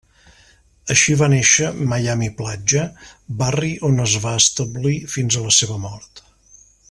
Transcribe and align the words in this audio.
Així 0.93 1.17
va 1.19 1.27
néixer 1.33 1.67
Miami 1.91 2.29
Platja, 2.39 2.87
barri 3.43 3.71
on 3.91 4.03
es 4.07 4.17
va 4.25 4.35
establir 4.45 4.97
fins 5.17 5.39
a 5.43 5.47
la 5.49 5.57
seva 5.61 5.81
mort. 5.87 6.25